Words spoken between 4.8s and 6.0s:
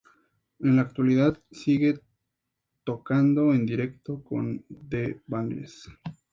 The Bangles.